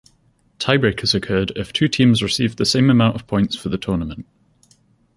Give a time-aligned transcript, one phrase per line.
[0.57, 4.25] Tiebreakers occurred if two teams received the same amount of points for the tournament.